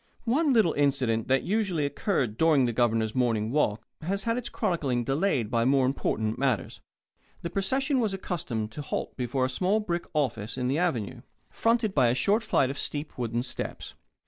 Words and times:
One 0.25 0.51
little 0.51 0.73
incident 0.73 1.27
that 1.27 1.43
usually 1.43 1.85
occurred 1.85 2.35
during 2.35 2.65
the 2.65 2.73
Governor's 2.73 3.13
morning 3.13 3.51
walk 3.51 3.83
has 4.01 4.23
had 4.23 4.35
its 4.35 4.49
chronicling 4.49 5.03
delayed 5.03 5.51
by 5.51 5.63
more 5.63 5.85
important 5.85 6.39
matters. 6.39 6.81
The 7.43 7.51
procession 7.51 7.99
was 7.99 8.11
accustomed 8.11 8.71
to 8.71 8.81
halt 8.81 9.15
before 9.15 9.45
a 9.45 9.47
small 9.47 9.79
brick 9.79 10.05
office 10.15 10.57
on 10.57 10.69
the 10.69 10.79
Avenue, 10.79 11.21
fronted 11.51 11.93
by 11.93 12.07
a 12.07 12.15
short 12.15 12.41
flight 12.41 12.71
of 12.71 12.79
steep 12.79 13.15
wooden 13.15 13.43
steps. 13.43 13.93